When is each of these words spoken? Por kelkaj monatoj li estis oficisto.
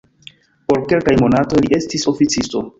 Por 0.71 0.81
kelkaj 0.93 1.15
monatoj 1.25 1.63
li 1.67 1.71
estis 1.81 2.11
oficisto. 2.17 2.69